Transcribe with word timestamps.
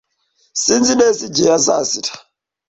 Sinzi 0.63 0.91
neza 1.01 1.19
igihe 1.29 1.49
azazira. 1.59 2.11